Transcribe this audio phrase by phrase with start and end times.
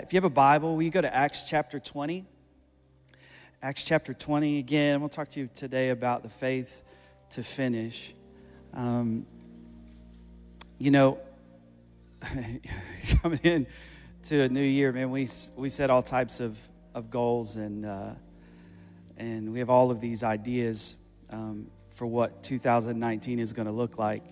[0.00, 0.06] that.
[0.06, 2.24] If you have a Bible, will you go to Acts chapter 20?
[3.62, 5.00] Acts chapter 20 again.
[5.00, 6.82] We'll talk to you today about the faith
[7.30, 8.14] to finish.
[8.72, 9.26] Um,
[10.78, 11.18] you know,
[13.22, 13.66] coming in
[14.24, 16.58] to a new year, man, we, we set all types of,
[16.94, 18.10] of goals and, uh,
[19.18, 20.96] and we have all of these ideas
[21.28, 24.24] um, for what 2019 is going to look like.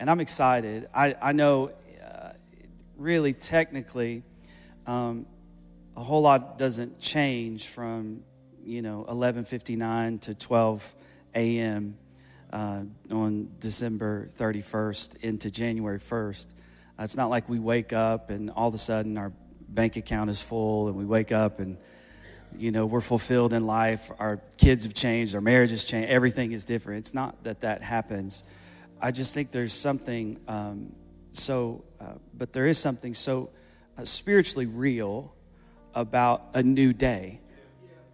[0.00, 0.88] And I'm excited.
[0.94, 1.70] I, I know,
[2.04, 2.30] uh,
[2.96, 4.22] really, technically,
[4.88, 5.26] um,
[5.96, 8.22] a whole lot doesn't change from,
[8.64, 10.94] you know, 11:59 to 12
[11.34, 11.98] a.m.
[12.50, 16.46] Uh, on December 31st into January 1st.
[16.98, 19.30] Uh, it's not like we wake up and all of a sudden our
[19.68, 21.76] bank account is full and we wake up and
[22.56, 26.52] you know we're fulfilled in life our kids have changed our marriage has changed everything
[26.52, 28.42] is different it's not that that happens
[29.02, 30.90] i just think there's something um,
[31.32, 33.50] so uh, but there is something so
[33.98, 35.34] Uh, spiritually real
[35.94, 37.40] about a new day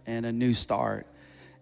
[0.07, 1.05] and a new start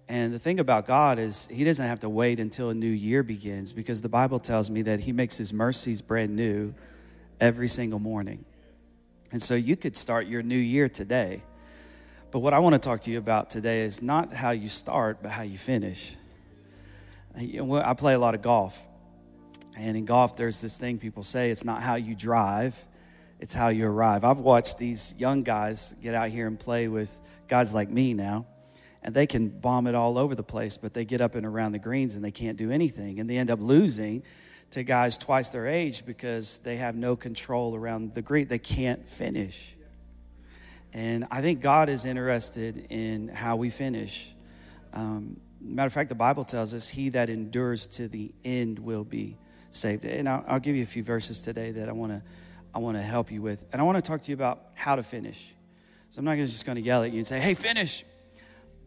[0.09, 3.23] and the thing about God is, He doesn't have to wait until a new year
[3.23, 6.73] begins because the Bible tells me that He makes His mercies brand new
[7.39, 8.45] every single morning.
[9.31, 11.41] And so you could start your new year today.
[12.31, 15.19] But what I want to talk to you about today is not how you start,
[15.21, 16.15] but how you finish.
[17.35, 18.85] Uh, I play a lot of golf.
[19.75, 22.85] And in golf, there's this thing people say it's not how you drive,
[23.43, 24.23] it's how you arrive.
[24.23, 27.19] I've watched these young guys get out here and play with
[27.49, 28.45] guys like me now
[29.03, 31.73] and they can bomb it all over the place, but they get up and around
[31.73, 33.19] the greens and they can't do anything.
[33.19, 34.23] And they end up losing
[34.69, 38.47] to guys twice their age because they have no control around the green.
[38.47, 39.75] They can't finish.
[40.93, 44.33] And I think God is interested in how we finish.
[44.93, 49.03] Um, matter of fact, the Bible tells us, He that endures to the end will
[49.03, 49.35] be
[49.69, 50.05] saved.
[50.05, 52.21] And I'll, I'll give you a few verses today that I want to
[52.73, 53.65] I want to help you with.
[53.71, 55.53] And I want to talk to you about how to finish.
[56.09, 58.03] So I'm not just going to yell at you and say, hey, finish.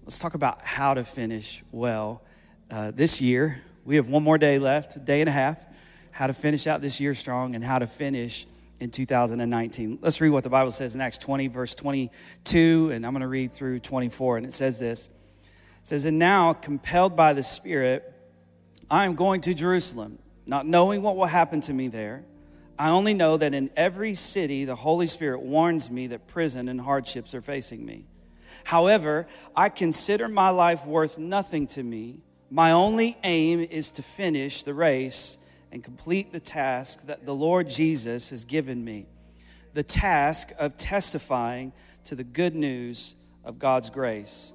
[0.04, 2.22] Let's talk about how to finish well.
[2.70, 5.64] Uh, this year, we have one more day left, day and a half,
[6.10, 8.46] how to finish out this year strong and how to finish
[8.80, 9.98] in 2019.
[10.02, 13.28] Let's read what the Bible says in Acts 20, verse 22, and I'm going to
[13.28, 14.38] read through 24.
[14.38, 15.12] And it says this It
[15.82, 18.12] says, And now, compelled by the Spirit,
[18.90, 22.24] I am going to Jerusalem, not knowing what will happen to me there.
[22.78, 26.80] I only know that in every city the Holy Spirit warns me that prison and
[26.80, 28.06] hardships are facing me.
[28.64, 32.20] However, I consider my life worth nothing to me.
[32.50, 35.38] My only aim is to finish the race
[35.72, 39.06] and complete the task that the Lord Jesus has given me
[39.76, 41.70] the task of testifying
[42.02, 44.54] to the good news of God's grace.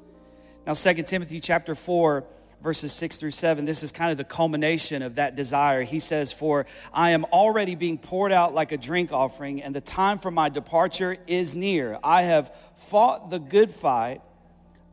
[0.66, 2.24] Now, 2 Timothy chapter 4
[2.62, 5.84] verses 6 through 7, this is kind of the culmination of that desire.
[5.84, 9.82] He says, For I am already being poured out like a drink offering, and the
[9.82, 11.98] time for my departure is near.
[12.04, 14.22] I have fought the good fight,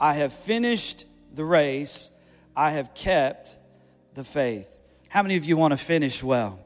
[0.01, 2.11] I have finished the race,
[2.57, 3.57] I have kept
[4.15, 4.71] the faith.
[5.09, 6.59] How many of you want to finish well?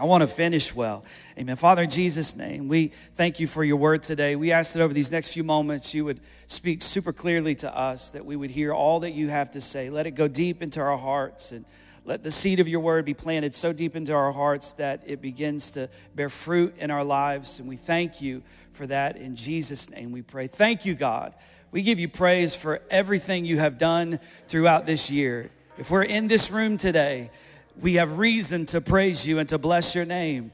[0.00, 1.04] I want to finish well.
[1.38, 1.56] Amen.
[1.56, 4.34] Father, in Jesus' name, we thank you for your word today.
[4.34, 8.08] We ask that over these next few moments, you would speak super clearly to us,
[8.12, 9.90] that we would hear all that you have to say.
[9.90, 11.66] Let it go deep into our hearts and
[12.06, 15.20] let the seed of your word be planted so deep into our hearts that it
[15.20, 17.60] begins to bear fruit in our lives.
[17.60, 19.18] And we thank you for that.
[19.18, 20.46] In Jesus' name, we pray.
[20.46, 21.34] Thank you, God.
[21.72, 24.18] We give you praise for everything you have done
[24.48, 25.50] throughout this year.
[25.76, 27.30] If we're in this room today,
[27.78, 30.52] we have reason to praise you and to bless your name.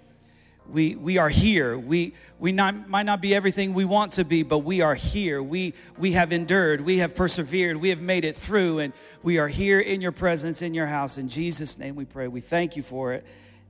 [0.69, 1.79] We, we are here.
[1.79, 5.41] We, we not, might not be everything we want to be, but we are here.
[5.41, 6.81] We, we have endured.
[6.81, 7.77] We have persevered.
[7.77, 11.19] We have made it through, and we are here in your presence, in your house.
[11.19, 12.27] In Jesus' name we pray.
[12.27, 13.25] We thank you for it.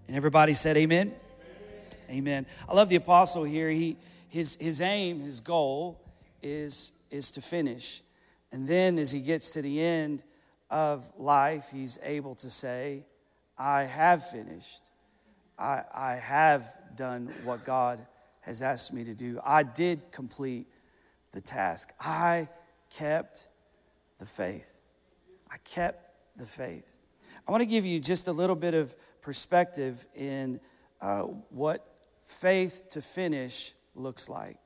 [0.08, 1.14] And everybody said, Amen.
[2.08, 2.18] Amen.
[2.18, 2.46] amen.
[2.68, 3.68] I love the apostle here.
[3.68, 6.00] He, his, his aim, his goal
[6.42, 8.02] is, is to finish.
[8.52, 10.24] And then as he gets to the end
[10.70, 13.04] of life, he's able to say,
[13.58, 14.90] I have finished.
[15.58, 18.04] I, I have done what God
[18.42, 19.40] has asked me to do.
[19.44, 20.66] I did complete
[21.32, 21.92] the task.
[22.00, 22.48] I
[22.90, 23.48] kept
[24.18, 24.78] the faith.
[25.50, 26.92] I kept the faith.
[27.46, 30.60] I want to give you just a little bit of perspective in
[31.00, 31.86] uh, what
[32.24, 34.56] faith to finish looks like.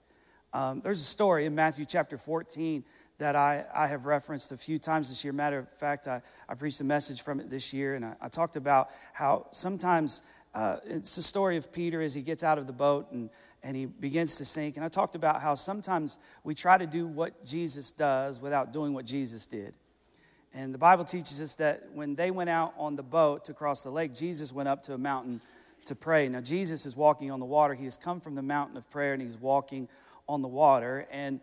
[0.52, 2.84] Um, there's a story in Matthew chapter 14
[3.20, 5.32] that I, I have referenced a few times this year.
[5.34, 8.28] Matter of fact, I, I preached a message from it this year, and I, I
[8.28, 10.22] talked about how sometimes
[10.54, 13.28] uh, it's the story of Peter as he gets out of the boat and,
[13.62, 14.76] and he begins to sink.
[14.76, 18.94] And I talked about how sometimes we try to do what Jesus does without doing
[18.94, 19.74] what Jesus did.
[20.54, 23.82] And the Bible teaches us that when they went out on the boat to cross
[23.82, 25.42] the lake, Jesus went up to a mountain
[25.84, 26.26] to pray.
[26.28, 27.74] Now, Jesus is walking on the water.
[27.74, 29.88] He has come from the mountain of prayer and he's walking
[30.26, 31.06] on the water.
[31.10, 31.40] And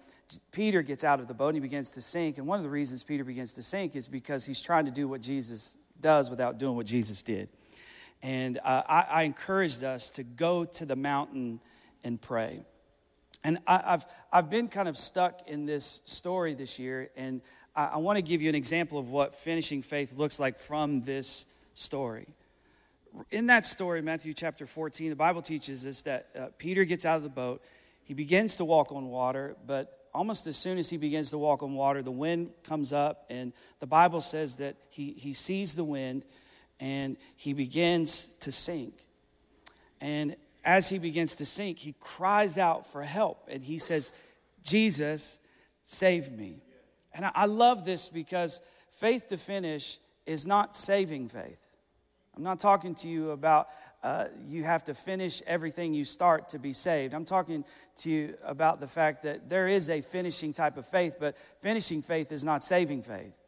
[0.52, 2.38] Peter gets out of the boat and he begins to sink.
[2.38, 5.08] And one of the reasons Peter begins to sink is because he's trying to do
[5.08, 7.50] what Jesus does without doing what Jesus did.
[8.22, 11.60] And uh, I, I, encouraged us to go to the mountain
[12.04, 12.62] and pray.
[13.44, 17.42] And I, have I've been kind of stuck in this story this year, and
[17.76, 21.04] I, I want to give you an example of what finishing faith looks like from
[21.04, 21.46] this
[21.76, 22.28] story.
[23.30, 27.18] In that story, Matthew chapter 14, the Bible teaches us that uh, Peter gets out
[27.18, 27.64] of the boat.
[28.04, 31.64] He begins to walk on water, but almost as soon as he begins to walk
[31.64, 35.84] on water, the wind comes up, and the Bible says that he, he sees the
[35.84, 36.26] wind
[36.80, 38.94] and he begins to sink.
[40.00, 44.14] And as he begins to sink, he cries out for help and he says,
[44.64, 45.40] Jesus,
[45.84, 46.62] save me.
[47.14, 48.62] And I, love this because
[48.92, 51.67] faith to finish is not saving faith.
[52.38, 53.68] I'm not talking to you about
[54.04, 57.16] uh, you have to finish everything you start to be saved.
[57.16, 57.66] I'm talking
[57.98, 62.04] to you about the fact that there is a finishing type of faith, but finishing
[62.04, 63.40] faith is not saving faith.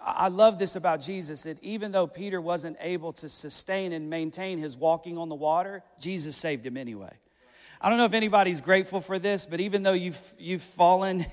[0.00, 4.58] I love this about Jesus that even though Peter wasn't able to sustain and maintain
[4.58, 7.12] his walking on the water, Jesus saved him anyway.
[7.80, 11.24] I don't know if anybody's grateful for this, but even though you've, you've fallen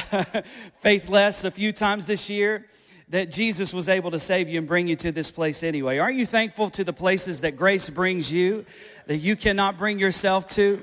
[0.82, 2.66] faithless a few times this year,
[3.12, 5.98] that Jesus was able to save you and bring you to this place anyway.
[5.98, 8.64] Aren't you thankful to the places that grace brings you
[9.06, 10.82] that you cannot bring yourself to?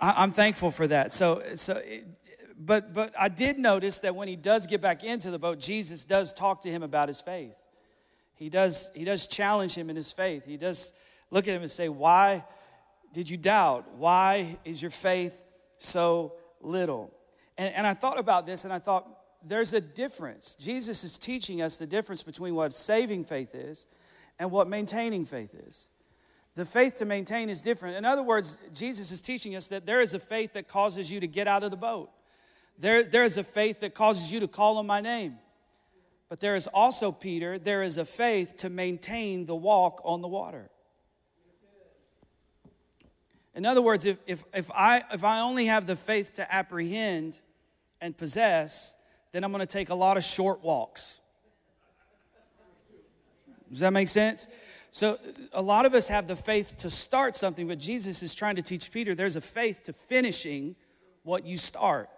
[0.00, 1.12] I, am thankful for that.
[1.12, 1.82] So, so
[2.56, 6.04] but but I did notice that when he does get back into the boat, Jesus
[6.04, 7.56] does talk to him about his faith.
[8.36, 10.46] He does he does challenge him in his faith.
[10.46, 10.92] He does
[11.32, 12.44] look at him and say, "Why
[13.12, 13.92] did you doubt?
[13.96, 15.36] Why is your faith
[15.78, 17.12] so little?"
[17.58, 19.08] And, and I thought about this, and I thought
[19.46, 20.56] there's a difference.
[20.58, 23.86] Jesus is teaching us the difference between what saving faith is
[24.38, 25.88] and what maintaining faith is.
[26.54, 27.96] The faith to maintain is different.
[27.96, 31.20] In other words, Jesus is teaching us that there is a faith that causes you
[31.20, 32.10] to get out of the boat.
[32.78, 35.38] There, there is a faith that causes you to call on my name.
[36.28, 40.28] But there is also, Peter, there is a faith to maintain the walk on the
[40.28, 40.70] water.
[43.54, 47.40] In other words, if, if, if, I, if I only have the faith to apprehend
[48.00, 48.94] and possess,
[49.32, 51.20] then I'm going to take a lot of short walks.
[53.70, 54.46] Does that make sense?
[54.90, 55.18] So,
[55.54, 58.62] a lot of us have the faith to start something, but Jesus is trying to
[58.62, 60.76] teach Peter there's a faith to finishing
[61.22, 62.10] what you start.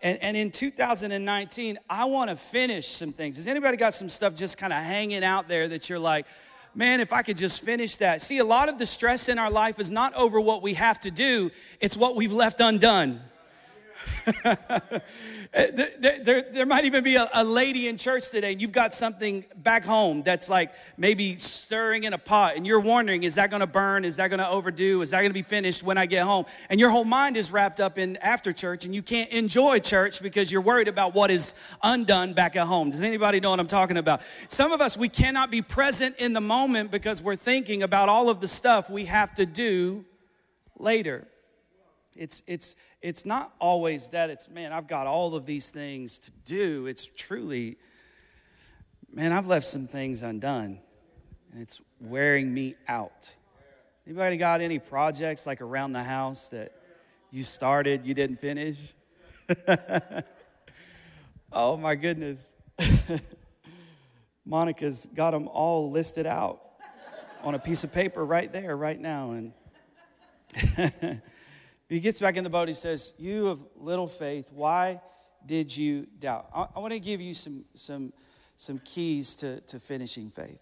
[0.00, 3.38] And, and in 2019, I want to finish some things.
[3.38, 6.26] Has anybody got some stuff just kind of hanging out there that you're like,
[6.74, 8.20] man, if I could just finish that?
[8.20, 11.00] See, a lot of the stress in our life is not over what we have
[11.00, 13.20] to do, it's what we've left undone.
[15.54, 18.72] Uh, there, there, there, might even be a, a, lady in church today, and you've
[18.72, 23.36] got something back home that's like maybe stirring in a pot, and you're wondering, is
[23.36, 24.04] that gonna burn?
[24.04, 25.00] Is that gonna overdo?
[25.00, 26.46] Is that gonna be finished when I get home?
[26.70, 30.20] And your whole mind is wrapped up in after church, and you can't enjoy church
[30.20, 31.54] because you're worried about what is
[31.84, 32.90] undone back at home.
[32.90, 34.22] Does anybody know what I'm talking about?
[34.48, 38.28] Some of us, we cannot be present in the moment because we're thinking about all
[38.28, 40.04] of the stuff we have to do
[40.76, 41.28] later.
[42.16, 46.30] It's, it's, it's not always that it's, man, I've got all of these things to
[46.44, 46.86] do.
[46.86, 47.76] It's truly,
[49.12, 50.80] man, I've left some things undone,
[51.52, 53.32] and it's wearing me out.
[54.06, 56.72] Anybody got any projects like around the house that
[57.30, 58.92] you started, you didn't finish?
[61.52, 62.54] oh my goodness.
[64.44, 66.60] Monica's got them all listed out
[67.42, 69.30] on a piece of paper right there, right now.
[69.30, 69.52] And
[71.94, 72.66] He gets back in the boat.
[72.66, 75.00] He says, You of little faith, why
[75.46, 76.48] did you doubt?
[76.52, 78.12] I, I want to give you some, some,
[78.56, 80.60] some keys to, to finishing faith.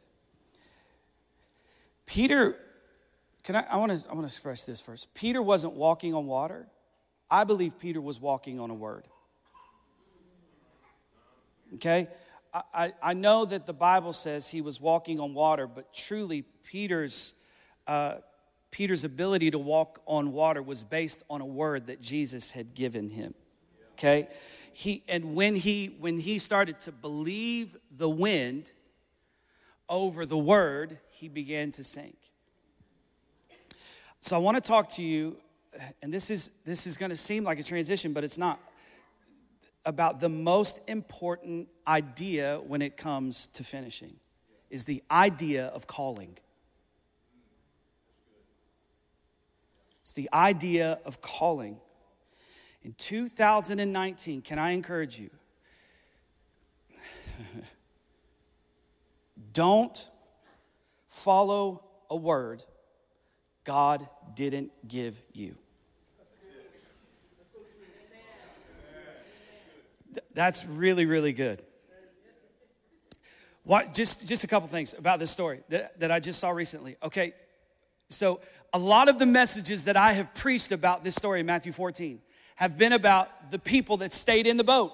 [2.05, 2.57] Peter,
[3.43, 5.15] can I, I want to I want to express this first.
[5.15, 6.67] Peter wasn't walking on water.
[7.31, 9.05] I believe Peter was walking on a word.
[11.77, 12.09] Okay?
[12.75, 17.33] I, I, know that the Bible says he was walking on water, but truly, Peter's
[17.87, 18.17] uh,
[18.73, 23.11] Peter's ability to walk on water was based on a word that Jesus had given
[23.11, 23.35] him.
[23.93, 24.29] Okay?
[24.73, 28.73] He and when he when he started to believe the wind
[29.89, 32.17] over the word, he began to sink.
[34.23, 35.37] So I want to talk to you
[36.01, 38.59] and this is this is going to seem like a transition, but it's not
[39.85, 44.17] about the most important idea when it comes to finishing
[44.71, 46.39] is the idea of calling.
[50.03, 51.81] It's the idea of calling.
[52.83, 55.31] In 2019, can I encourage you?
[59.53, 60.09] Don't
[61.09, 62.63] follow a word
[63.65, 65.57] God didn't give you.
[70.35, 71.63] That's really, really good.
[73.65, 76.97] What, just, just a couple things about this story that, that I just saw recently.
[77.03, 77.35] Okay,
[78.09, 78.41] so
[78.73, 82.21] a lot of the messages that I have preached about this story in Matthew 14
[82.57, 84.93] have been about the people that stayed in the boat.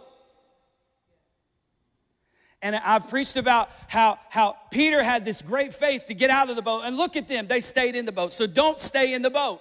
[2.61, 6.56] And I've preached about how, how Peter had this great faith to get out of
[6.56, 6.82] the boat.
[6.85, 8.32] And look at them, they stayed in the boat.
[8.32, 9.61] So don't stay in the boat.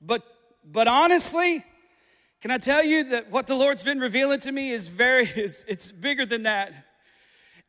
[0.00, 0.22] But,
[0.64, 1.64] but honestly,
[2.40, 5.64] can I tell you that what the Lord's been revealing to me is very, it's,
[5.66, 6.72] it's bigger than that.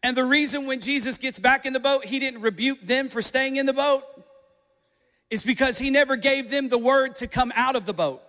[0.03, 3.23] And the reason when Jesus gets back in the boat, he didn't rebuke them for
[3.23, 4.03] staying in the boat
[5.29, 8.21] is because he never gave them the word to come out of the boat.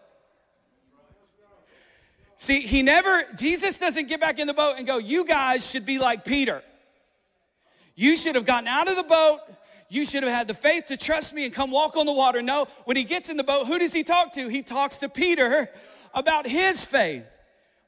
[2.39, 5.87] See, he never, Jesus doesn't get back in the boat and go, You guys should
[5.87, 6.63] be like Peter.
[7.95, 9.41] You should have gotten out of the boat.
[9.89, 12.43] You should have had the faith to trust me and come walk on the water.
[12.43, 14.49] No, when he gets in the boat, who does he talk to?
[14.49, 15.71] He talks to Peter
[16.13, 17.37] about his faith.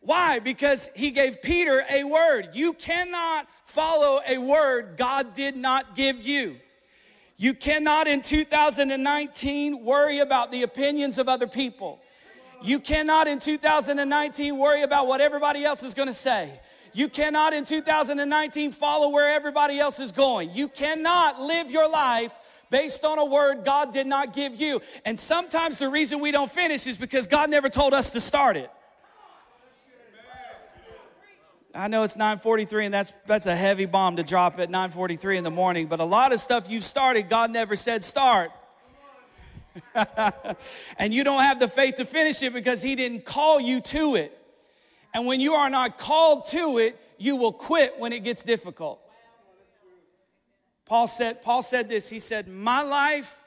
[0.01, 0.39] Why?
[0.39, 2.51] Because he gave Peter a word.
[2.55, 6.57] You cannot follow a word God did not give you.
[7.41, 12.01] You cannot in 2019 worry about the opinions of other people.
[12.61, 16.61] You cannot in 2019 worry about what everybody else is going to say.
[16.93, 20.51] You cannot in 2019 follow where everybody else is going.
[20.53, 22.35] You cannot live your life
[22.71, 24.83] based on a word God did not give you.
[25.05, 28.57] And sometimes the reason we don't finish is because God never told us to start
[28.57, 28.69] it.
[31.75, 35.45] I know it's 9:43 and that's that's a heavy bomb to drop at 9:43 in
[35.45, 38.51] the morning, but a lot of stuff you've started God never said start.
[40.99, 44.17] and you don't have the faith to finish it because he didn't call you to
[44.17, 44.37] it.
[45.15, 49.01] And when you are not called to it, you will quit when it gets difficult.
[50.87, 52.09] Paul said, Paul said this.
[52.09, 53.45] He said, My life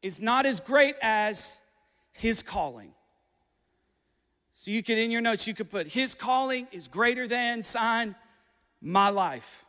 [0.00, 1.58] is not as great as
[2.12, 2.92] his calling.
[4.60, 8.16] So you could, in your notes, you could put, His calling is greater than, sign,
[8.82, 9.64] my life.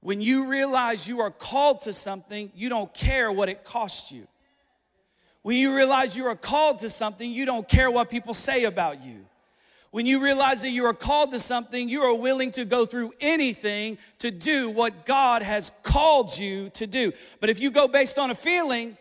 [0.00, 4.28] When you realize you are called to something, you don't care what it costs you.
[5.40, 9.02] When you realize you are called to something, you don't care what people say about
[9.02, 9.24] you.
[9.90, 13.14] When you realize that you are called to something, you are willing to go through
[13.22, 17.14] anything to do what God has called you to do.
[17.40, 18.98] But if you go based on a feeling,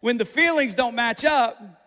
[0.00, 1.84] when the feelings don't match up,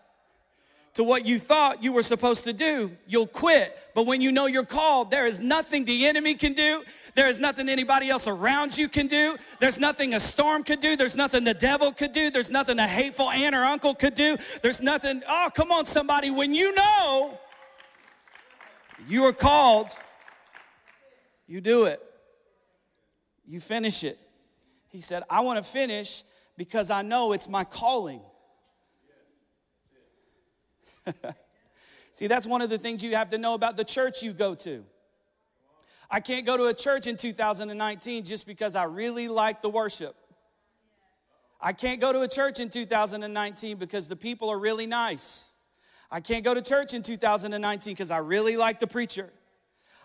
[0.96, 3.77] to what you thought you were supposed to do, you'll quit.
[3.93, 6.84] But when you know you're called, there is nothing the enemy can do.
[7.15, 9.38] There is nothing anybody else around you can do.
[9.60, 10.96] There's nothing a storm could do.
[10.96, 12.29] There's nothing the devil could do.
[12.29, 14.38] There's nothing a hateful aunt or uncle could do.
[14.62, 16.31] There's nothing, oh, come on, somebody.
[16.31, 17.38] When you know
[19.08, 19.88] you are called,
[21.48, 22.01] you do it.
[23.48, 24.19] You finish it.
[24.89, 26.24] He said, I want to finish
[26.58, 28.22] because I know it's my calling.
[32.12, 34.56] See, that's one of the things you have to know about the church you go
[34.56, 34.84] to.
[36.12, 40.16] I can't go to a church in 2019 just because I really like the worship.
[41.62, 45.50] I can't go to a church in 2019 because the people are really nice.
[46.10, 49.30] I can't go to church in 2019 because I really like the preacher.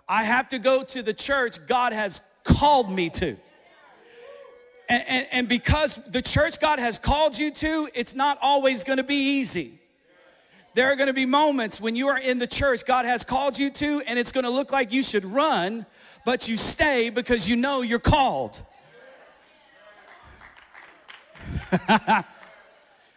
[0.06, 3.36] I have to go to the church God has called me to.
[4.88, 9.02] And, and, and because the church God has called you to, it's not always gonna
[9.02, 9.80] be easy.
[10.74, 13.58] There are going to be moments when you are in the church God has called
[13.58, 15.86] you to, and it's going to look like you should run,
[16.24, 18.60] but you stay because you know you're called.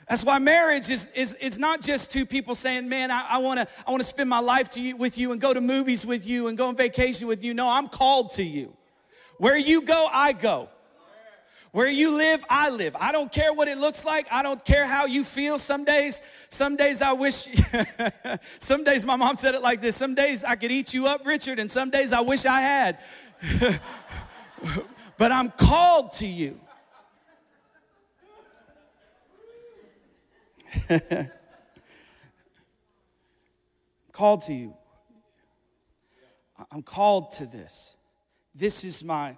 [0.09, 3.59] That's why marriage is, is, is not just two people saying, man, I, I want
[3.59, 6.25] to I wanna spend my life to you, with you and go to movies with
[6.25, 7.53] you and go on vacation with you.
[7.53, 8.73] No, I'm called to you.
[9.37, 10.69] Where you go, I go.
[11.71, 12.95] Where you live, I live.
[12.99, 14.27] I don't care what it looks like.
[14.31, 15.59] I don't care how you feel.
[15.59, 17.47] Some days, some days I wish,
[18.59, 21.25] some days my mom said it like this some days I could eat you up,
[21.25, 22.99] Richard, and some days I wish I had.
[25.17, 26.59] but I'm called to you.
[34.11, 34.73] called to you.
[36.71, 37.97] I'm called to this.
[38.55, 39.37] This is my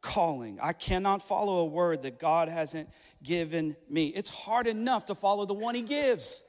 [0.00, 0.58] calling.
[0.62, 2.88] I cannot follow a word that God hasn't
[3.22, 4.08] given me.
[4.08, 6.44] It's hard enough to follow the one He gives,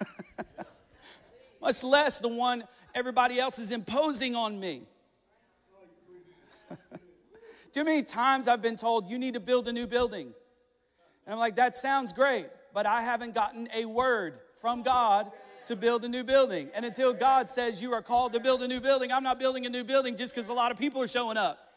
[1.60, 4.82] much less the one everybody else is imposing on me.
[7.76, 10.34] Know many times I've been told you need to build a new building?
[11.24, 15.30] And I'm like, that sounds great, but I haven't gotten a word from God
[15.66, 16.70] to build a new building.
[16.74, 19.64] And until God says you are called to build a new building, I'm not building
[19.66, 21.67] a new building just because a lot of people are showing up.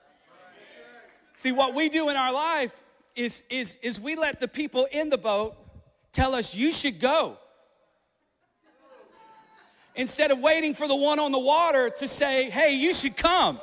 [1.34, 2.74] See, what we do in our life
[3.16, 5.56] is, is, is we let the people in the boat
[6.12, 7.38] tell us, you should go.
[9.96, 13.60] instead of waiting for the one on the water to say, hey, you should come.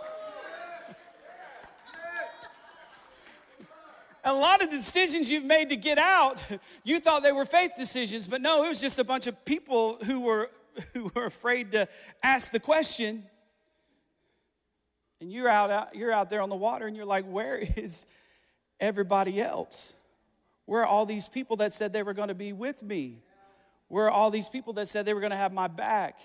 [4.24, 6.38] a lot of decisions you've made to get out,
[6.84, 9.98] you thought they were faith decisions, but no, it was just a bunch of people
[10.04, 10.50] who were
[10.94, 11.88] who were afraid to
[12.22, 13.24] ask the question.
[15.20, 18.06] And you're out, out, you're out there on the water and you're like, where is
[18.80, 19.94] everybody else?
[20.66, 23.22] Where are all these people that said they were going to be with me?
[23.88, 26.18] Where are all these people that said they were going to have my back?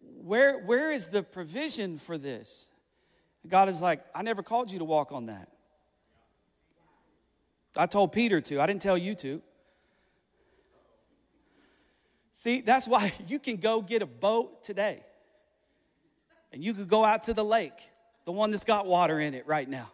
[0.00, 2.70] Where, where is the provision for this?
[3.46, 5.48] God is like, I never called you to walk on that.
[7.76, 9.42] I told Peter to, I didn't tell you to.
[12.32, 15.02] See, that's why you can go get a boat today.
[16.54, 17.90] And you could go out to the lake,
[18.26, 19.90] the one that's got water in it right now.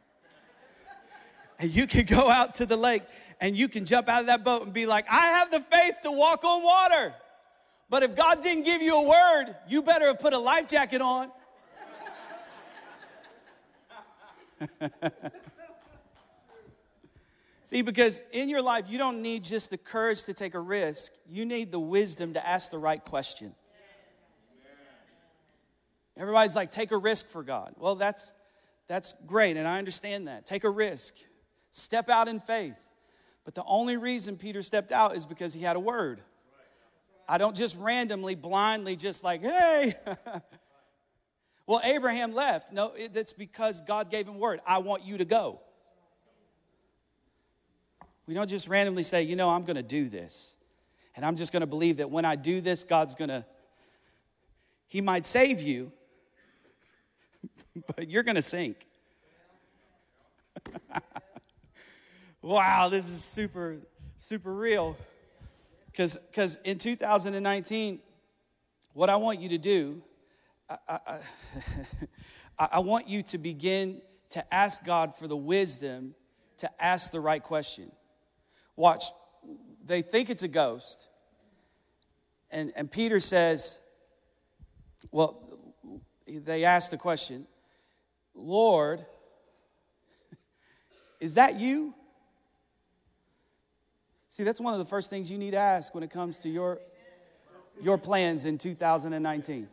[1.58, 3.02] And you can go out to the lake
[3.40, 6.00] and you can jump out of that boat and be like, I have the faith
[6.02, 7.14] to walk on water.
[7.88, 11.00] But if God didn't give you a word, you better have put a life jacket
[11.00, 11.30] on.
[17.64, 21.10] See, because in your life, you don't need just the courage to take a risk,
[21.26, 23.54] you need the wisdom to ask the right question.
[26.20, 27.74] Everybody's like, take a risk for God.
[27.78, 28.34] Well, that's,
[28.88, 30.44] that's great, and I understand that.
[30.44, 31.14] Take a risk,
[31.70, 32.78] step out in faith.
[33.42, 36.20] But the only reason Peter stepped out is because he had a word.
[37.26, 39.94] I don't just randomly, blindly, just like, hey.
[41.66, 42.70] well, Abraham left.
[42.70, 44.60] No, it's because God gave him word.
[44.66, 45.60] I want you to go.
[48.26, 50.54] We don't just randomly say, you know, I'm going to do this.
[51.16, 53.46] And I'm just going to believe that when I do this, God's going to,
[54.86, 55.92] He might save you,
[57.96, 58.86] but you're going to sink.
[62.42, 63.78] wow, this is super,
[64.16, 64.96] super real.
[65.86, 68.00] Because cause in 2019,
[68.92, 70.02] what I want you to do,
[70.68, 70.98] I,
[72.58, 76.14] I, I want you to begin to ask God for the wisdom
[76.58, 77.90] to ask the right question.
[78.76, 79.04] Watch,
[79.84, 81.08] they think it's a ghost.
[82.50, 83.78] And, and Peter says,
[85.10, 85.49] well,
[86.38, 87.46] they ask the question,
[88.34, 89.04] Lord,
[91.18, 91.94] is that you?
[94.28, 96.48] See, that's one of the first things you need to ask when it comes to
[96.48, 96.78] your,
[97.82, 99.68] your plans in 2019.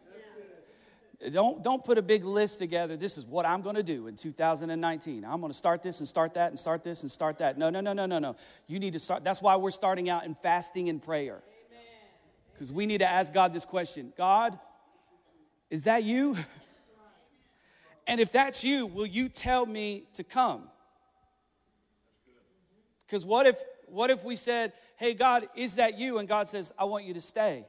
[1.31, 2.95] Don't, don't put a big list together.
[2.95, 5.25] This is what I'm going to do in 2019.
[5.25, 7.57] I'm going to start this and start that and start this and start that.
[7.57, 8.35] No, no, no, no, no, no.
[8.67, 9.23] You need to start.
[9.23, 11.41] That's why we're starting out in fasting and prayer.
[12.53, 14.59] Because we need to ask God this question God,
[15.69, 16.37] is that you?
[18.05, 20.69] And if that's you, will you tell me to come?
[23.05, 26.73] Because what if what if we said, "Hey God, is that you?" And God says,
[26.77, 27.65] "I want you to stay."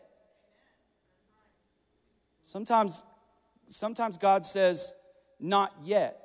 [2.42, 3.04] Sometimes
[3.68, 4.94] sometimes God says,
[5.40, 6.24] not yet.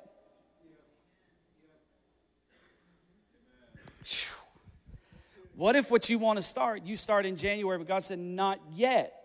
[5.56, 8.60] What if what you want to start, you start in January, but God said, not
[8.72, 9.23] yet.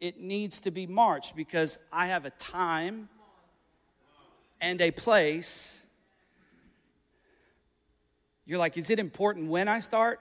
[0.00, 3.08] It needs to be March because I have a time
[4.60, 5.80] and a place.
[8.46, 10.20] You're like, is it important when I start?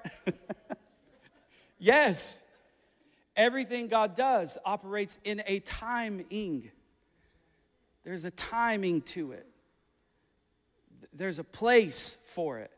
[1.80, 2.42] yes.
[3.36, 6.72] Everything God does operates in a timing.
[8.04, 9.48] There's a timing to it,
[11.14, 12.72] there's a place for it.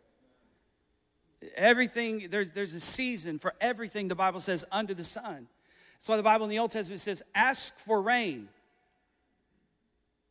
[1.56, 5.48] Everything, there's, there's a season for everything the Bible says under the sun.
[5.96, 8.50] That's why the Bible in the Old Testament says, ask for rain.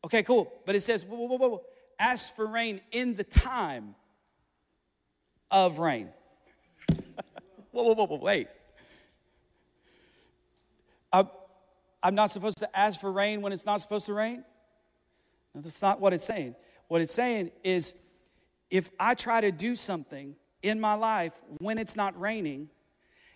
[0.05, 0.51] Okay, cool.
[0.65, 1.61] But it says, whoa, whoa, whoa, whoa.
[1.99, 3.95] ask for rain in the time
[5.49, 6.09] of rain.
[7.71, 8.47] whoa, whoa, whoa, whoa, wait.
[11.11, 11.29] I'm,
[12.03, 14.43] I'm not supposed to ask for rain when it's not supposed to rain?
[15.53, 16.55] No, that's not what it's saying.
[16.87, 17.95] What it's saying is
[18.69, 22.69] if I try to do something in my life when it's not raining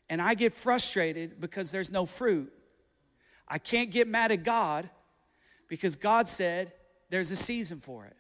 [0.10, 2.52] and I get frustrated because there's no fruit,
[3.48, 4.90] I can't get mad at God
[5.68, 6.74] because God said
[7.10, 8.16] there's a season for it.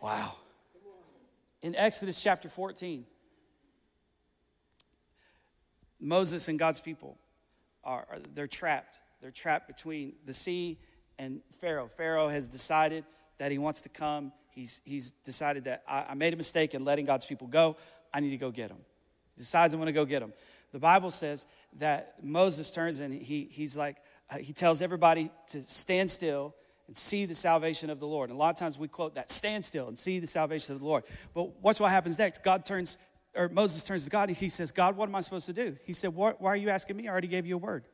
[0.00, 0.32] Wow.
[1.62, 3.06] In Exodus chapter 14,
[6.00, 7.16] Moses and God's people
[7.84, 8.98] are, they're trapped.
[9.20, 10.78] They're trapped between the sea
[11.18, 11.86] and Pharaoh.
[11.86, 13.04] Pharaoh has decided
[13.38, 14.32] that he wants to come.
[14.54, 17.76] He's, he's decided that I, I made a mistake in letting God's people go.
[18.12, 18.78] I need to go get them.
[19.34, 20.32] He decides I'm going to go get them.
[20.72, 21.46] The Bible says
[21.78, 23.96] that Moses turns and he, he's like,
[24.30, 26.54] uh, he tells everybody to stand still
[26.86, 28.30] and see the salvation of the Lord.
[28.30, 30.80] And a lot of times we quote that stand still and see the salvation of
[30.80, 31.04] the Lord.
[31.34, 32.42] But watch what happens next.
[32.42, 32.98] God turns
[33.34, 35.76] or Moses turns to God and he says, God, what am I supposed to do?
[35.84, 37.08] He said, Why are you asking me?
[37.08, 37.84] I already gave you a word.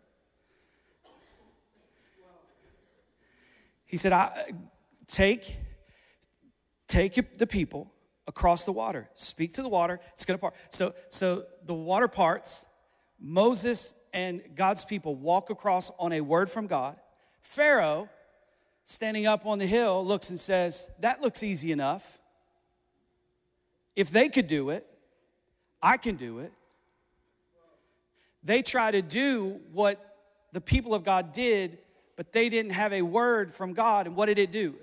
[3.87, 4.53] He said, I,
[5.07, 5.57] take,
[6.89, 7.93] take the people
[8.27, 9.09] across the water.
[9.15, 10.01] Speak to the water.
[10.15, 10.55] It's going to part.
[10.71, 12.67] So, so the water parts.
[13.21, 16.97] Moses and God's people walk across on a word from God.
[17.41, 18.09] Pharaoh,
[18.85, 22.19] standing up on the hill, looks and says, That looks easy enough.
[23.97, 24.87] If they could do it,
[25.83, 26.53] I can do it.
[28.45, 30.17] They try to do what
[30.53, 31.79] the people of God did,
[32.17, 34.07] but they didn't have a word from God.
[34.07, 34.77] And what did it do?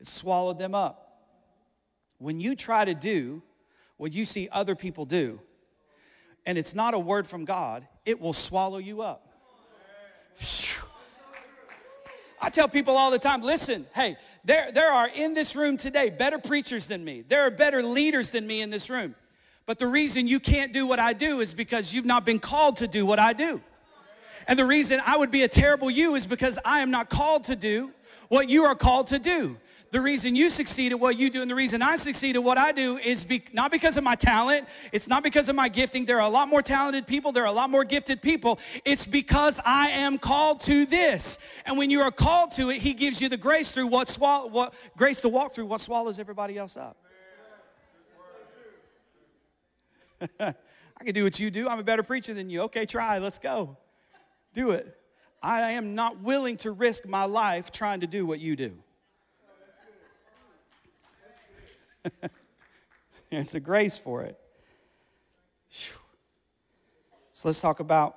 [0.00, 1.00] It swallowed them up.
[2.18, 3.42] When you try to do
[3.96, 5.40] what you see other people do,
[6.46, 9.28] and it's not a word from God, it will swallow you up.
[12.40, 16.10] I tell people all the time listen, hey, there, there are in this room today
[16.10, 19.14] better preachers than me, there are better leaders than me in this room.
[19.66, 22.76] But the reason you can't do what I do is because you've not been called
[22.78, 23.62] to do what I do.
[24.46, 27.44] And the reason I would be a terrible you is because I am not called
[27.44, 27.92] to do
[28.28, 29.56] what you are called to do.
[29.94, 32.58] The reason you succeed at what you do and the reason I succeed at what
[32.58, 34.66] I do is be, not because of my talent.
[34.90, 36.04] It's not because of my gifting.
[36.04, 37.30] There are a lot more talented people.
[37.30, 38.58] There are a lot more gifted people.
[38.84, 41.38] It's because I am called to this.
[41.64, 44.48] And when you are called to it, He gives you the grace through what, swallow,
[44.48, 46.96] what grace to walk through what swallows everybody else up.
[50.40, 51.68] I can do what you do.
[51.68, 52.62] I'm a better preacher than you.
[52.62, 53.18] Okay, try.
[53.18, 53.76] Let's go.
[54.54, 54.98] Do it.
[55.40, 58.83] I am not willing to risk my life trying to do what you do.
[63.30, 64.38] There's a grace for it.
[65.70, 68.16] So let's talk about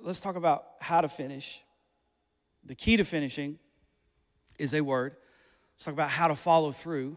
[0.00, 1.62] let's talk about how to finish.
[2.64, 3.58] The key to finishing
[4.58, 5.16] is a word.
[5.74, 7.16] Let's talk about how to follow through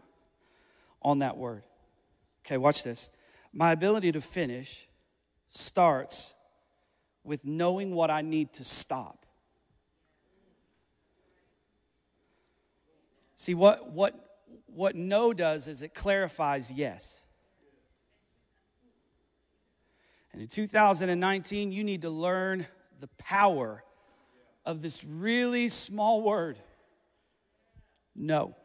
[1.02, 1.62] on that word.
[2.44, 3.10] Okay, watch this.
[3.52, 4.88] My ability to finish
[5.50, 6.34] starts
[7.24, 9.26] with knowing what I need to stop.
[13.36, 14.27] See, what, what
[14.74, 17.22] what no does is it clarifies yes.
[20.32, 22.66] And in 2019, you need to learn
[23.00, 23.82] the power
[24.64, 26.58] of this really small word
[28.18, 28.56] no.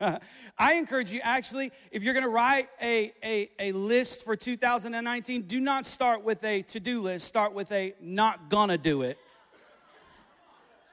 [0.58, 5.60] I encourage you, actually, if you're gonna write a, a, a list for 2019, do
[5.60, 9.18] not start with a to do list, start with a not gonna do it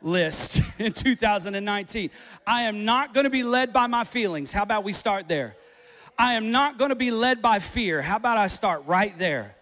[0.04, 2.12] list in 2019.
[2.46, 4.52] I am not going to be led by my feelings.
[4.52, 5.56] How about we start there?
[6.18, 8.02] I am not going to be led by fear.
[8.02, 9.56] How about I start right there?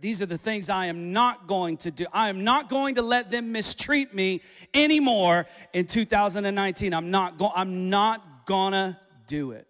[0.00, 2.06] These are the things I am not going to do.
[2.12, 4.40] I am not going to let them mistreat me
[4.74, 6.92] anymore in 2019.
[6.92, 8.96] I'm not going I'm not to
[9.26, 9.66] do it.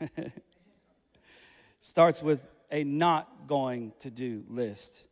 [1.80, 5.04] Starts with a not going to do list.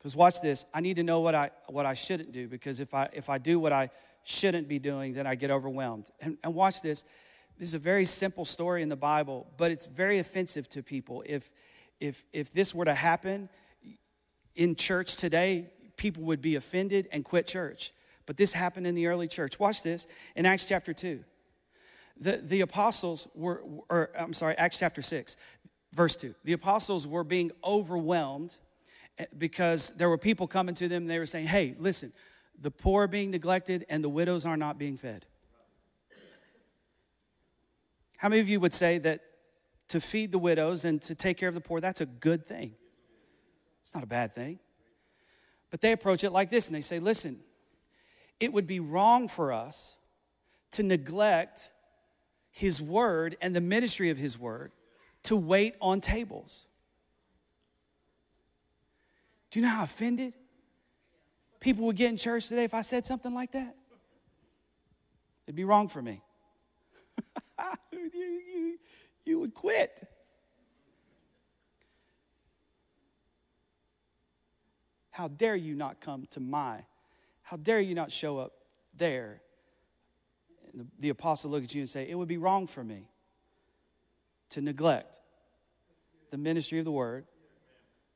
[0.00, 2.94] Because watch this, I need to know what I what I shouldn't do because if
[2.94, 3.90] I if I do what I
[4.24, 6.10] shouldn't be doing, then I get overwhelmed.
[6.20, 7.04] And, and watch this.
[7.58, 11.22] This is a very simple story in the Bible, but it's very offensive to people.
[11.26, 11.50] If
[12.00, 13.50] if if this were to happen
[14.56, 17.92] in church today, people would be offended and quit church.
[18.24, 19.60] But this happened in the early church.
[19.60, 21.22] Watch this in Acts chapter 2.
[22.16, 25.36] The, the apostles were, or I'm sorry, Acts chapter 6,
[25.94, 26.34] verse 2.
[26.44, 28.56] The apostles were being overwhelmed
[29.20, 32.12] Eh, because there were people coming to them they were saying, hey, listen,
[32.58, 35.26] the poor are being neglected and the widows are not being fed.
[38.16, 39.20] How many of you would say that
[39.88, 42.74] to feed the widows and to take care of the poor, that's a good thing?
[43.82, 44.58] It's not a bad thing.
[45.70, 47.40] But they approach it like this and they say, listen,
[48.38, 49.96] it would be wrong for us
[50.72, 51.72] to neglect
[52.50, 54.72] his word and the ministry of his word
[55.24, 56.66] to wait on tables.
[59.50, 60.34] Do you know how offended
[61.58, 63.76] people would get in church today if I said something like that?
[65.46, 66.22] It'd be wrong for me.
[67.92, 68.78] you, you,
[69.24, 70.08] you would quit.
[75.10, 76.84] How dare you not come to my?
[77.42, 78.52] How dare you not show up
[78.96, 79.42] there?
[80.72, 83.10] And the, the apostle look at you and say, It would be wrong for me
[84.50, 85.18] to neglect
[86.30, 87.26] the ministry of the word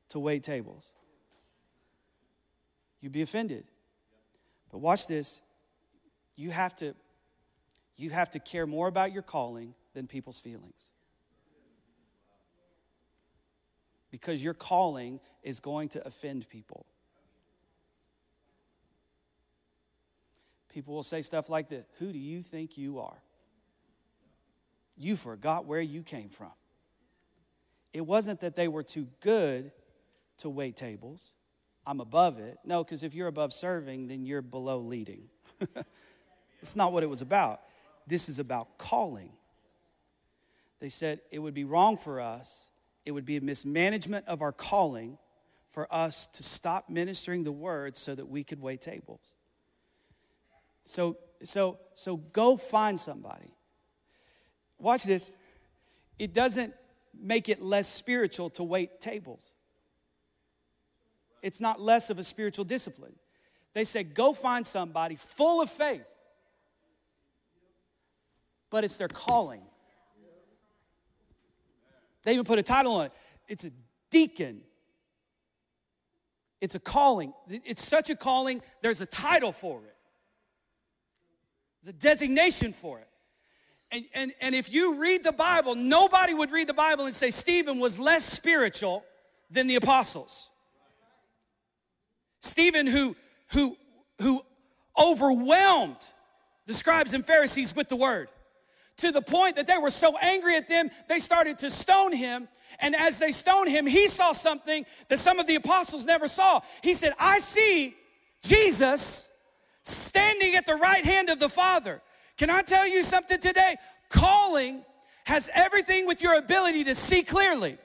[0.09, 0.94] to wait tables
[3.05, 3.65] you'd be offended.
[4.71, 5.39] But watch this.
[6.35, 6.95] You have to
[7.97, 10.89] you have to care more about your calling than people's feelings.
[14.09, 16.87] Because your calling is going to offend people.
[20.69, 23.21] People will say stuff like this Who do you think you are?
[24.97, 26.53] You forgot where you came from.
[27.93, 29.71] It wasn't that they were too good
[30.39, 31.33] to wait tables.
[31.87, 32.57] I'm above it.
[32.65, 35.29] No, because if you're above serving, then you're below leading.
[36.61, 37.61] it's not what it was about.
[38.07, 39.31] This is about calling.
[40.79, 42.69] They said it would be wrong for us,
[43.05, 45.17] it would be a mismanagement of our calling
[45.69, 49.33] for us to stop ministering the word so that we could wait tables.
[50.85, 53.53] So, so, so go find somebody.
[54.79, 55.33] Watch this.
[56.17, 56.73] It doesn't
[57.13, 59.53] make it less spiritual to wait tables.
[61.45, 63.13] It's not less of a spiritual discipline.
[63.75, 66.07] They say, go find somebody full of faith,
[68.71, 69.61] but it's their calling.
[72.23, 73.11] They even put a title on it.
[73.47, 73.69] It's a
[74.09, 74.61] deacon.
[76.61, 77.31] It's a calling.
[77.47, 79.95] It's such a calling, there's a title for it,
[81.83, 83.07] there's a designation for it.
[83.91, 87.29] And, and, and if you read the Bible, nobody would read the Bible and say
[87.29, 89.05] Stephen was less spiritual
[89.51, 90.49] than the apostles.
[92.45, 93.15] Stephen, who,
[93.49, 93.77] who,
[94.21, 94.41] who
[94.97, 95.97] overwhelmed
[96.67, 98.29] the scribes and Pharisees with the word
[98.97, 102.47] to the point that they were so angry at them, they started to stone him.
[102.79, 106.61] And as they stoned him, he saw something that some of the apostles never saw.
[106.81, 107.95] He said, I see
[108.41, 109.27] Jesus
[109.83, 112.01] standing at the right hand of the Father.
[112.37, 113.75] Can I tell you something today?
[114.09, 114.83] Calling
[115.25, 117.77] has everything with your ability to see clearly.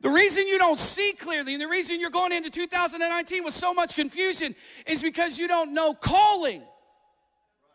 [0.00, 3.74] The reason you don't see clearly and the reason you're going into 2019 with so
[3.74, 4.54] much confusion
[4.86, 6.62] is because you don't know calling.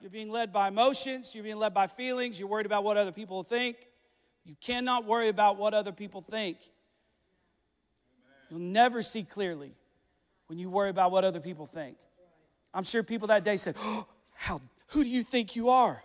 [0.01, 3.11] You're being led by emotions, you're being led by feelings, you're worried about what other
[3.11, 3.77] people think.
[4.43, 6.57] You cannot worry about what other people think.
[8.49, 9.73] You'll never see clearly
[10.47, 11.97] when you worry about what other people think.
[12.73, 16.03] I'm sure people that day said, oh, how, Who do you think you are?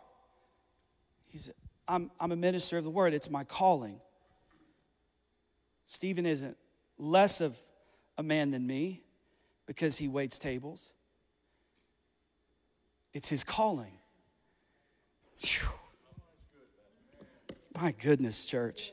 [1.28, 1.54] He said,
[1.86, 4.00] I'm, I'm a minister of the word, it's my calling.
[5.90, 6.56] Stephen isn't
[6.98, 7.60] less of
[8.16, 9.02] a man than me
[9.66, 10.92] because he waits tables.
[13.12, 13.98] It's his calling.
[15.40, 15.68] Whew.
[17.74, 18.92] My goodness, church.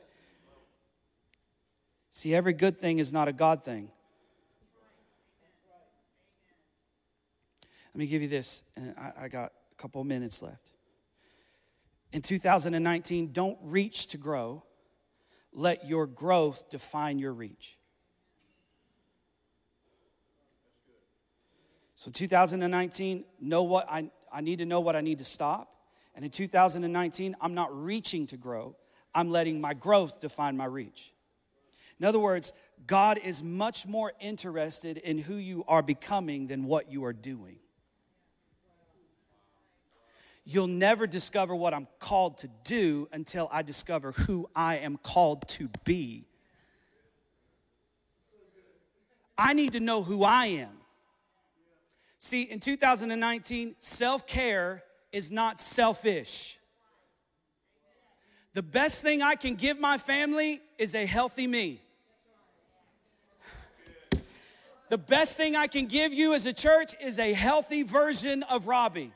[2.10, 3.92] See, every good thing is not a God thing.
[7.94, 10.72] Let me give you this, and I, I got a couple minutes left.
[12.12, 14.64] In 2019, don't reach to grow,
[15.58, 17.80] let your growth define your reach.
[21.96, 25.74] So 2019, know what I, I need to know what I need to stop.
[26.16, 28.76] And in 2019, I'm not reaching to grow.
[29.16, 31.12] I'm letting my growth define my reach.
[32.00, 32.54] In other words,
[32.86, 37.58] God is much more interested in who you are becoming than what you are doing.
[40.50, 45.46] You'll never discover what I'm called to do until I discover who I am called
[45.50, 46.24] to be.
[49.38, 50.72] I need to know who I am.
[52.18, 56.58] See, in 2019, self care is not selfish.
[58.54, 61.82] The best thing I can give my family is a healthy me.
[64.88, 68.68] The best thing I can give you as a church is a healthy version of
[68.68, 69.12] Robbie.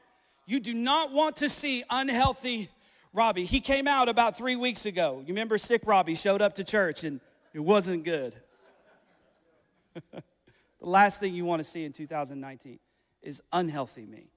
[0.46, 2.70] You do not want to see unhealthy
[3.14, 3.46] Robbie.
[3.46, 5.20] He came out about three weeks ago.
[5.20, 7.20] You remember sick Robbie showed up to church and
[7.54, 8.36] it wasn't good.
[10.12, 10.24] the
[10.80, 12.80] last thing you want to see in 2019
[13.22, 14.28] is unhealthy me.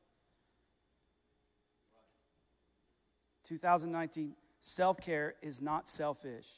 [3.45, 6.49] 2019, self care is not selfish.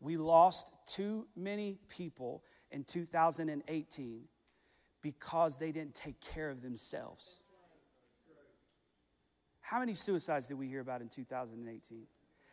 [0.00, 4.22] We lost too many people in 2018
[5.02, 7.40] because they didn't take care of themselves.
[9.68, 12.06] How many suicides did we hear about in 2018?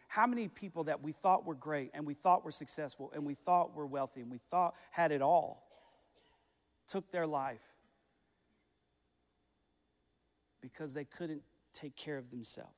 [0.09, 3.35] How many people that we thought were great and we thought were successful and we
[3.35, 5.65] thought were wealthy and we thought had it all
[6.89, 7.63] took their life
[10.59, 12.75] because they couldn't take care of themselves?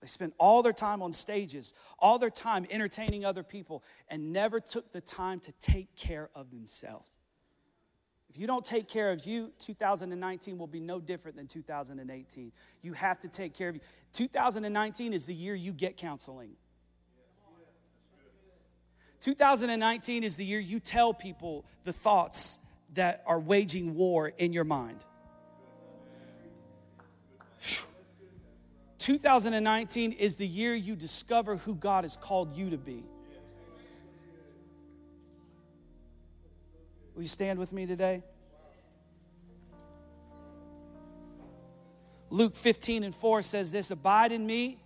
[0.00, 4.58] They spent all their time on stages, all their time entertaining other people, and never
[4.58, 7.13] took the time to take care of themselves.
[8.34, 12.50] If you don't take care of you, 2019 will be no different than 2018.
[12.82, 13.80] You have to take care of you.
[14.12, 16.50] 2019 is the year you get counseling.
[19.20, 22.58] 2019 is the year you tell people the thoughts
[22.94, 25.04] that are waging war in your mind.
[28.98, 33.04] 2019 is the year you discover who God has called you to be.
[37.14, 38.22] Will you stand with me today?
[42.30, 44.78] Luke 15 and 4 says this Abide in me,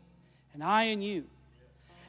[0.52, 1.24] and I in you.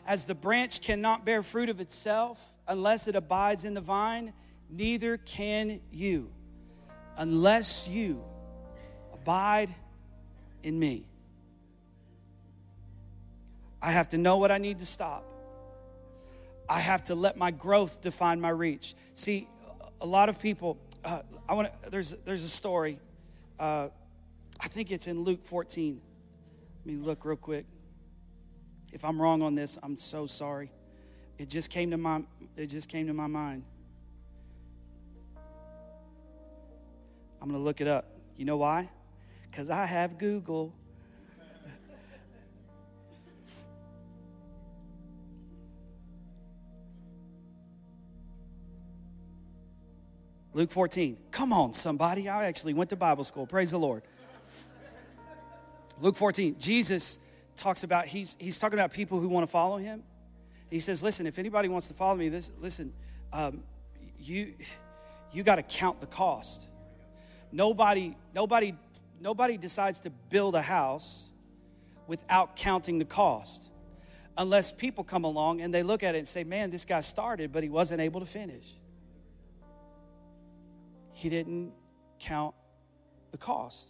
[0.05, 4.33] As the branch cannot bear fruit of itself unless it abides in the vine,
[4.69, 6.31] neither can you
[7.15, 8.23] unless you
[9.13, 9.73] abide
[10.63, 11.05] in me.
[13.81, 15.23] I have to know what I need to stop.
[16.67, 18.95] I have to let my growth define my reach.
[19.13, 19.47] See,
[20.01, 22.99] a lot of people, uh, I want there's, there's a story.
[23.59, 23.89] Uh,
[24.59, 26.01] I think it's in Luke 14.
[26.85, 27.65] Let me look real quick.
[28.91, 30.71] If I'm wrong on this, I'm so sorry.
[31.37, 32.23] It just came to my,
[32.55, 33.63] it just came to my mind.
[37.41, 38.05] I'm going to look it up.
[38.35, 38.89] You know why?
[39.49, 40.73] Because I have Google.
[50.59, 51.15] Luke 14.
[51.31, 52.27] Come on, somebody.
[52.27, 53.47] I actually went to Bible school.
[53.47, 54.03] Praise the Lord.
[56.01, 56.57] Luke 14.
[56.59, 57.17] Jesus
[57.55, 60.03] talks about, he's, he's talking about people who want to follow him.
[60.69, 62.91] He says, listen, if anybody wants to follow me, this, listen,
[63.31, 63.63] um,
[64.19, 64.53] you,
[65.31, 66.67] you got to count the cost.
[67.53, 68.75] Nobody, nobody,
[69.21, 71.29] nobody decides to build a house
[72.05, 73.71] without counting the cost.
[74.37, 77.53] Unless people come along and they look at it and say, man, this guy started,
[77.53, 78.73] but he wasn't able to finish
[81.19, 81.73] he didn't
[82.17, 82.55] count
[83.31, 83.89] the cost.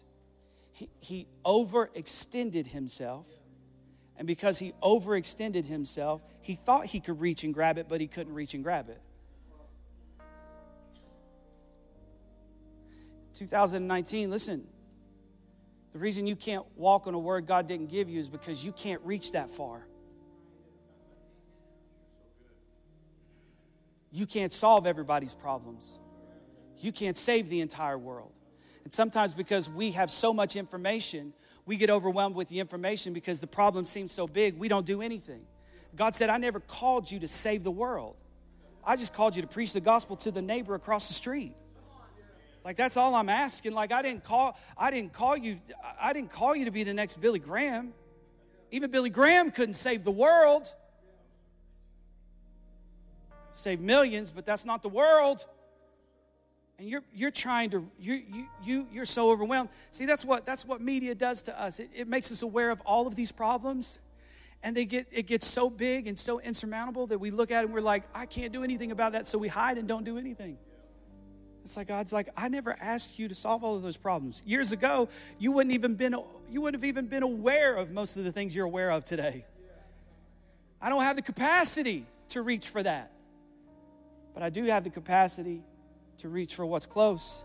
[0.71, 3.27] He, he overextended himself.
[4.17, 8.07] And because he overextended himself, he thought he could reach and grab it, but he
[8.07, 8.99] couldn't reach and grab it.
[13.35, 14.65] 2019, listen,
[15.93, 18.71] the reason you can't walk on a word God didn't give you is because you
[18.71, 19.85] can't reach that far.
[24.11, 25.99] You can't solve everybody's problems.
[26.79, 28.31] You can't save the entire world.
[28.83, 31.33] And sometimes because we have so much information,
[31.65, 35.01] we get overwhelmed with the information because the problem seems so big, we don't do
[35.01, 35.41] anything.
[35.95, 38.15] God said, I never called you to save the world.
[38.83, 41.53] I just called you to preach the gospel to the neighbor across the street.
[42.63, 43.73] Like that's all I'm asking.
[43.73, 45.59] Like I didn't call I didn't call you
[45.99, 47.93] I didn't call you to be the next Billy Graham.
[48.71, 50.73] Even Billy Graham couldn't save the world.
[53.51, 55.45] Save millions, but that's not the world
[56.79, 59.69] and you're you're trying to you you you you're so overwhelmed.
[59.91, 61.79] See that's what that's what media does to us.
[61.79, 63.99] It, it makes us aware of all of these problems.
[64.63, 67.65] And they get it gets so big and so insurmountable that we look at it
[67.65, 70.17] and we're like i can't do anything about that so we hide and don't do
[70.17, 70.57] anything.
[71.65, 74.41] It's like god's like i never asked you to solve all of those problems.
[74.45, 76.15] Years ago you wouldn't even been
[76.49, 79.45] you wouldn't have even been aware of most of the things you're aware of today.
[80.81, 83.11] I don't have the capacity to reach for that.
[84.33, 85.63] But i do have the capacity
[86.19, 87.43] to reach for what's close.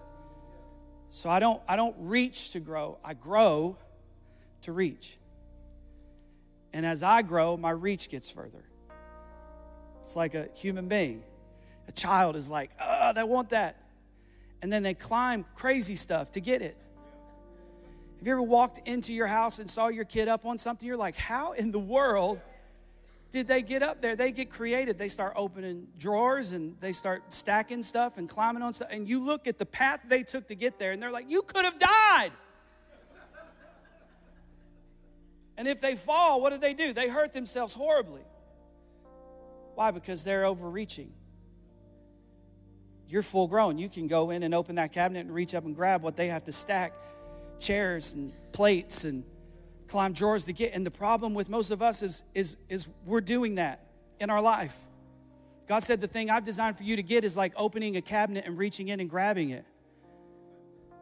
[1.11, 2.99] So I don't I don't reach to grow.
[3.05, 3.77] I grow
[4.63, 5.17] to reach.
[6.73, 8.65] And as I grow, my reach gets further.
[10.01, 11.23] It's like a human being.
[11.87, 13.77] A child is like, "Oh, they want that."
[14.61, 16.77] And then they climb crazy stuff to get it.
[18.19, 20.87] Have you ever walked into your house and saw your kid up on something?
[20.87, 22.41] You're like, "How in the world
[23.35, 24.14] did they get up there?
[24.14, 24.97] They get creative.
[24.97, 28.87] They start opening drawers and they start stacking stuff and climbing on stuff.
[28.92, 31.42] And you look at the path they took to get there, and they're like, You
[31.42, 32.31] could have died.
[35.57, 36.92] And if they fall, what do they do?
[36.92, 38.23] They hurt themselves horribly.
[39.75, 39.90] Why?
[39.90, 41.12] Because they're overreaching.
[43.09, 43.79] You're full grown.
[43.79, 46.29] You can go in and open that cabinet and reach up and grab what they
[46.29, 46.92] have to stack
[47.59, 49.25] chairs and plates and
[49.88, 50.75] climb drawers to get.
[50.75, 53.87] And the problem with most of us is, is, is we're doing that
[54.20, 54.77] in our life.
[55.66, 58.44] God said, The thing I've designed for you to get is like opening a cabinet
[58.47, 59.64] and reaching in and grabbing it.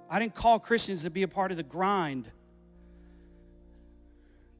[0.08, 2.30] I didn't call Christians to be a part of the grind.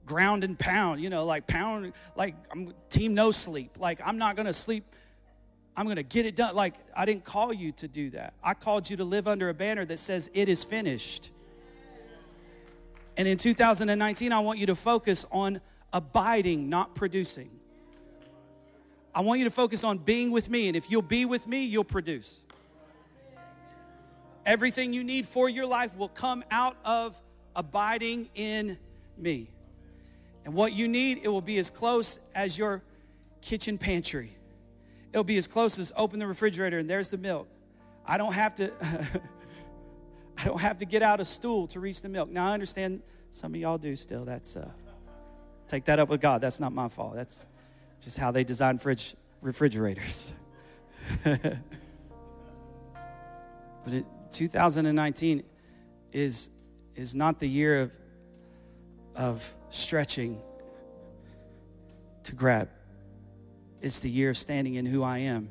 [0.05, 3.77] Ground and pound, you know, like pound, like I'm team no sleep.
[3.79, 4.85] Like I'm not gonna sleep,
[5.77, 6.57] I'm gonna get it done.
[6.57, 8.35] Like I didn't call you to do that.
[8.43, 11.31] I called you to live under a banner that says it is finished.
[13.17, 15.61] And in 2019, I want you to focus on
[15.93, 17.51] abiding, not producing.
[19.15, 20.69] I want you to focus on being with me.
[20.69, 22.43] And if you'll be with me, you'll produce.
[24.47, 27.21] Everything you need for your life will come out of
[27.55, 28.79] abiding in
[29.17, 29.51] me.
[30.45, 32.83] And what you need, it will be as close as your
[33.43, 34.37] kitchen pantry.
[35.13, 37.47] It'll be as close as open the refrigerator and there's the milk.
[38.07, 38.73] I don't have to
[40.39, 42.29] I don't have to get out a stool to reach the milk.
[42.31, 44.25] Now, I understand some of y'all do still.
[44.25, 44.69] That's, uh,
[45.69, 46.41] take that up with God.
[46.41, 47.15] That's not my fault.
[47.15, 47.47] That's
[48.01, 50.35] just how they design fridge refrigerators.
[51.25, 51.59] but
[53.87, 55.43] it, 2019
[56.13, 56.51] is,
[56.97, 57.99] is not the year of
[59.15, 60.41] of stretching
[62.25, 62.69] to grab.
[63.81, 65.51] It's the year of standing in who I am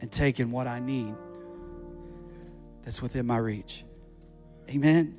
[0.00, 1.14] and taking what I need
[2.88, 3.84] that's within my reach.
[4.70, 5.14] Amen.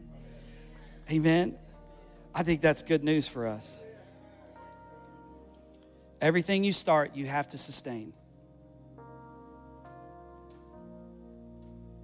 [1.07, 1.55] Amen.
[2.34, 3.84] I think that's good news for us.
[6.20, 8.13] Everything you start, you have to sustain.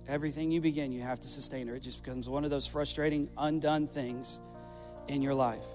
[0.07, 3.27] Everything you begin, you have to sustain, or it just becomes one of those frustrating,
[3.35, 4.39] undone things
[5.07, 5.65] in your life.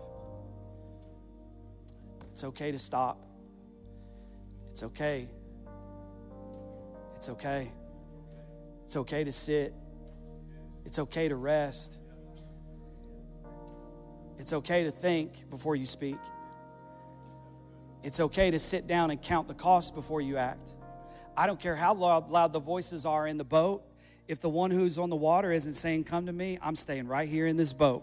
[2.30, 3.20] It's okay to stop.
[4.70, 5.28] It's okay.
[7.16, 7.72] It's okay.
[8.90, 9.72] It's okay to sit.
[10.84, 12.00] It's okay to rest.
[14.36, 16.18] It's okay to think before you speak.
[18.02, 20.74] It's okay to sit down and count the cost before you act.
[21.36, 23.84] I don't care how loud, loud, the voices are in the boat.
[24.26, 27.28] If the one who's on the water isn't saying, Come to me, I'm staying right
[27.28, 28.02] here in this boat.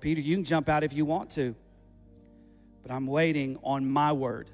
[0.00, 1.54] Peter, you can jump out if you want to,
[2.82, 4.50] but I'm waiting on my word.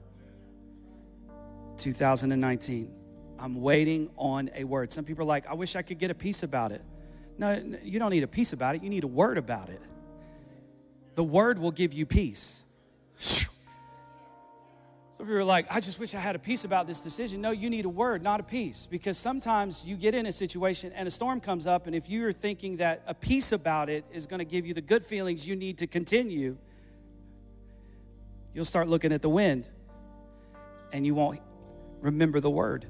[1.79, 2.98] 2019.
[3.39, 4.93] I'm waiting on a word.
[4.93, 6.83] Some people are like, I wish I could get a peace about it.
[7.39, 8.83] No, you don't need a peace about it.
[8.83, 9.81] You need a word about it.
[11.15, 12.65] The word will give you peace.
[13.17, 17.41] Some people are like, I just wish I had a peace about this decision.
[17.41, 18.87] No, you need a word, not a peace.
[18.89, 22.33] Because sometimes you get in a situation and a storm comes up, and if you're
[22.33, 25.57] thinking that a peace about it is going to give you the good feelings you
[25.57, 26.57] need to continue,
[28.55, 29.69] you'll start looking at the wind
[30.93, 31.41] and you won't
[32.01, 32.87] remember the word.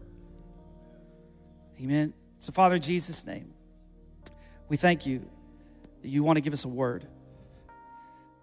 [1.80, 2.12] Amen.
[2.40, 3.52] So, Father, in Jesus' name,
[4.68, 5.28] we thank you
[6.02, 7.06] that you want to give us a word.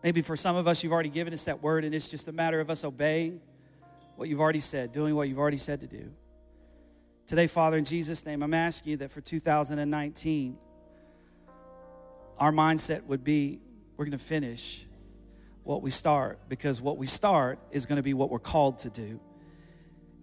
[0.03, 2.31] Maybe for some of us, you've already given us that word, and it's just a
[2.31, 3.41] matter of us obeying
[4.15, 6.11] what you've already said, doing what you've already said to do.
[7.25, 10.57] Today, Father, in Jesus' name, I'm asking you that for 2019,
[12.37, 13.59] our mindset would be
[13.97, 14.85] we're going to finish
[15.63, 18.89] what we start because what we start is going to be what we're called to
[18.89, 19.19] do.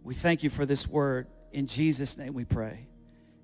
[0.05, 1.27] We thank you for this word.
[1.53, 2.87] In Jesus' name we pray.